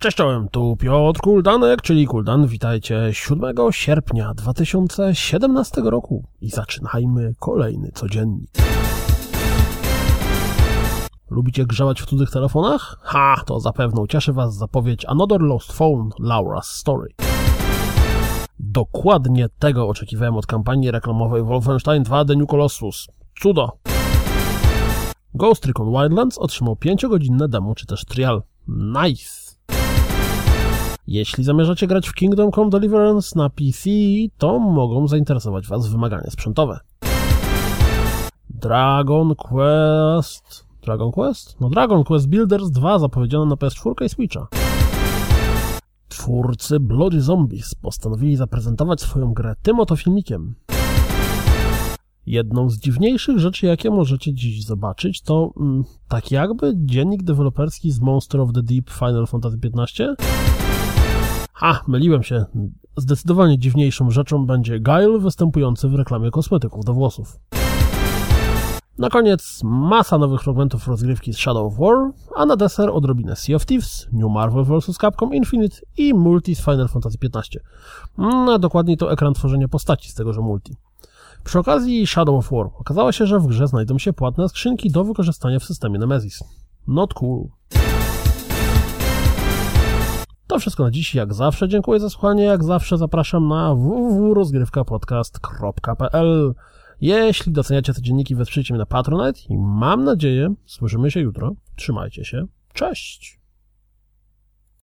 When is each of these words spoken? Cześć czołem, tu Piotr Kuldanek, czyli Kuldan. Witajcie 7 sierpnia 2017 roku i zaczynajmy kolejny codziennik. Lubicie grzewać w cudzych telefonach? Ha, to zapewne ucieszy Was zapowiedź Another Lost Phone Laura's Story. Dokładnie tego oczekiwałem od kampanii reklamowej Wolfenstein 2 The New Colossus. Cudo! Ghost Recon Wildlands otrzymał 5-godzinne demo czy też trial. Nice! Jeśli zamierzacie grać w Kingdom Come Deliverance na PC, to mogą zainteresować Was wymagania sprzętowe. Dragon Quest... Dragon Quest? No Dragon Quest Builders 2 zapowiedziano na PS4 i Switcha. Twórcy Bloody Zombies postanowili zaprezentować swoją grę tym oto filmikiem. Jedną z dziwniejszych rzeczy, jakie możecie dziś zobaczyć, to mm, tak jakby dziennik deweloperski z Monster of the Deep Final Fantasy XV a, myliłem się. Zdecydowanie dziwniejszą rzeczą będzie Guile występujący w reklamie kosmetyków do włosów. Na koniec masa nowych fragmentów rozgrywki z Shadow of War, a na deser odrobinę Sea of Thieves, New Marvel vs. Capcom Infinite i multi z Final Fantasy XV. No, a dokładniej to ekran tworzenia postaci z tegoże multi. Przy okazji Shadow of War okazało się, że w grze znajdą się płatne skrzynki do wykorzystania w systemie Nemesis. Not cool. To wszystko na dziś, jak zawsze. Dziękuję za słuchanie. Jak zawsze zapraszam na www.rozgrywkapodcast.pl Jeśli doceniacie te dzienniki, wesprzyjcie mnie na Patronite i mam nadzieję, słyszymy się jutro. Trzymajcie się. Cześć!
Cześć 0.00 0.16
czołem, 0.16 0.48
tu 0.48 0.76
Piotr 0.76 1.20
Kuldanek, 1.20 1.82
czyli 1.82 2.06
Kuldan. 2.06 2.46
Witajcie 2.46 3.08
7 3.12 3.56
sierpnia 3.70 4.34
2017 4.34 5.80
roku 5.84 6.24
i 6.40 6.50
zaczynajmy 6.50 7.34
kolejny 7.38 7.90
codziennik. 7.94 8.50
Lubicie 11.30 11.66
grzewać 11.66 12.02
w 12.02 12.06
cudzych 12.06 12.30
telefonach? 12.30 12.96
Ha, 13.02 13.42
to 13.46 13.60
zapewne 13.60 14.00
ucieszy 14.00 14.32
Was 14.32 14.54
zapowiedź 14.56 15.04
Another 15.04 15.40
Lost 15.40 15.72
Phone 15.72 16.08
Laura's 16.20 16.62
Story. 16.62 17.29
Dokładnie 18.62 19.48
tego 19.58 19.88
oczekiwałem 19.88 20.36
od 20.36 20.46
kampanii 20.46 20.90
reklamowej 20.90 21.42
Wolfenstein 21.42 22.02
2 22.02 22.24
The 22.24 22.36
New 22.36 22.48
Colossus. 22.48 23.08
Cudo! 23.42 23.68
Ghost 25.34 25.66
Recon 25.66 25.92
Wildlands 25.92 26.38
otrzymał 26.38 26.74
5-godzinne 26.74 27.48
demo 27.48 27.74
czy 27.74 27.86
też 27.86 28.04
trial. 28.04 28.42
Nice! 28.68 29.56
Jeśli 31.06 31.44
zamierzacie 31.44 31.86
grać 31.86 32.08
w 32.08 32.14
Kingdom 32.14 32.52
Come 32.52 32.70
Deliverance 32.70 33.38
na 33.38 33.50
PC, 33.50 33.90
to 34.38 34.58
mogą 34.58 35.08
zainteresować 35.08 35.66
Was 35.66 35.88
wymagania 35.88 36.30
sprzętowe. 36.30 36.80
Dragon 38.50 39.34
Quest... 39.34 40.66
Dragon 40.82 41.12
Quest? 41.12 41.60
No 41.60 41.68
Dragon 41.68 42.04
Quest 42.04 42.28
Builders 42.28 42.70
2 42.70 42.98
zapowiedziano 42.98 43.44
na 43.44 43.54
PS4 43.54 44.04
i 44.04 44.08
Switcha. 44.08 44.59
Twórcy 46.20 46.80
Bloody 46.80 47.20
Zombies 47.20 47.74
postanowili 47.74 48.36
zaprezentować 48.36 49.00
swoją 49.00 49.32
grę 49.32 49.54
tym 49.62 49.80
oto 49.80 49.96
filmikiem. 49.96 50.54
Jedną 52.26 52.70
z 52.70 52.78
dziwniejszych 52.78 53.38
rzeczy, 53.38 53.66
jakie 53.66 53.90
możecie 53.90 54.34
dziś 54.34 54.64
zobaczyć, 54.64 55.22
to 55.22 55.52
mm, 55.60 55.84
tak 56.08 56.30
jakby 56.30 56.72
dziennik 56.76 57.22
deweloperski 57.22 57.90
z 57.90 58.00
Monster 58.00 58.40
of 58.40 58.52
the 58.52 58.62
Deep 58.62 58.90
Final 58.90 59.26
Fantasy 59.26 59.58
XV 59.64 60.16
a, 61.60 61.80
myliłem 61.88 62.22
się. 62.22 62.44
Zdecydowanie 62.96 63.58
dziwniejszą 63.58 64.10
rzeczą 64.10 64.46
będzie 64.46 64.80
Guile 64.80 65.18
występujący 65.18 65.88
w 65.88 65.94
reklamie 65.94 66.30
kosmetyków 66.30 66.84
do 66.84 66.94
włosów. 66.94 67.38
Na 69.00 69.08
koniec 69.08 69.60
masa 69.64 70.18
nowych 70.18 70.42
fragmentów 70.42 70.88
rozgrywki 70.88 71.32
z 71.32 71.38
Shadow 71.38 71.72
of 71.72 71.78
War, 71.78 72.10
a 72.36 72.46
na 72.46 72.56
deser 72.56 72.90
odrobinę 72.90 73.36
Sea 73.36 73.56
of 73.56 73.66
Thieves, 73.66 74.08
New 74.12 74.30
Marvel 74.30 74.64
vs. 74.64 74.98
Capcom 74.98 75.34
Infinite 75.34 75.76
i 75.96 76.14
multi 76.14 76.54
z 76.54 76.64
Final 76.64 76.88
Fantasy 76.88 77.18
XV. 77.34 77.60
No, 78.18 78.52
a 78.52 78.58
dokładniej 78.58 78.96
to 78.96 79.12
ekran 79.12 79.34
tworzenia 79.34 79.68
postaci 79.68 80.10
z 80.10 80.14
tegoże 80.14 80.40
multi. 80.40 80.76
Przy 81.44 81.58
okazji 81.58 82.06
Shadow 82.06 82.38
of 82.38 82.50
War 82.50 82.70
okazało 82.78 83.12
się, 83.12 83.26
że 83.26 83.38
w 83.38 83.46
grze 83.46 83.66
znajdą 83.66 83.98
się 83.98 84.12
płatne 84.12 84.48
skrzynki 84.48 84.90
do 84.90 85.04
wykorzystania 85.04 85.58
w 85.58 85.64
systemie 85.64 85.98
Nemesis. 85.98 86.44
Not 86.86 87.14
cool. 87.14 87.44
To 90.46 90.58
wszystko 90.58 90.82
na 90.82 90.90
dziś, 90.90 91.14
jak 91.14 91.34
zawsze. 91.34 91.68
Dziękuję 91.68 92.00
za 92.00 92.10
słuchanie. 92.10 92.44
Jak 92.44 92.64
zawsze 92.64 92.98
zapraszam 92.98 93.48
na 93.48 93.74
www.rozgrywkapodcast.pl 93.74 96.54
Jeśli 97.00 97.52
doceniacie 97.52 97.94
te 97.94 98.02
dzienniki, 98.02 98.34
wesprzyjcie 98.34 98.74
mnie 98.74 98.78
na 98.78 98.86
Patronite 98.86 99.40
i 99.48 99.58
mam 99.58 100.04
nadzieję, 100.04 100.54
słyszymy 100.66 101.10
się 101.10 101.20
jutro. 101.20 101.54
Trzymajcie 101.76 102.24
się. 102.24 102.46
Cześć! 102.72 103.39